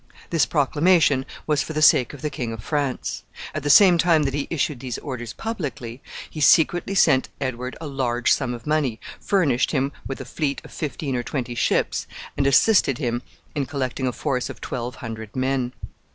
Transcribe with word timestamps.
This 0.31 0.47
proclamation 0.47 1.27
was 1.45 1.61
for 1.61 1.73
the 1.73 1.81
sake 1.83 2.11
of 2.11 2.23
the 2.23 2.31
King 2.31 2.51
of 2.53 2.63
France. 2.63 3.23
At 3.53 3.61
the 3.61 3.69
same 3.69 3.99
time 3.99 4.23
that 4.23 4.33
he 4.33 4.47
issued 4.49 4.79
these 4.79 4.97
orders 4.97 5.31
publicly, 5.31 6.01
he 6.27 6.41
secretly 6.41 6.95
sent 6.95 7.29
Edward 7.39 7.77
a 7.79 7.85
large 7.85 8.31
sum 8.33 8.55
of 8.55 8.65
money, 8.65 8.99
furnished 9.19 9.69
him 9.73 9.91
with 10.07 10.19
a 10.19 10.25
fleet 10.25 10.59
of 10.63 10.71
fifteen 10.73 11.15
or 11.15 11.21
twenty 11.21 11.53
ships, 11.53 12.07
and 12.35 12.47
assisted 12.47 12.97
him 12.97 13.21
in 13.53 13.67
collecting 13.67 14.07
a 14.07 14.11
force 14.11 14.49
of 14.49 14.59
twelve 14.59 14.95
hundred 15.05 15.35
men. 15.35 15.71